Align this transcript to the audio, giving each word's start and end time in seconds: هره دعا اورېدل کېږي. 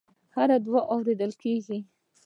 هره 0.35 0.57
دعا 0.65 0.81
اورېدل 0.93 1.31
کېږي. 1.43 1.79